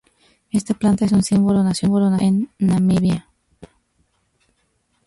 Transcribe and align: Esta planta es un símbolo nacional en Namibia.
Esta 0.49 0.73
planta 0.73 1.05
es 1.05 1.11
un 1.11 1.21
símbolo 1.21 1.63
nacional 1.63 2.17
en 2.23 2.49
Namibia. 2.57 3.29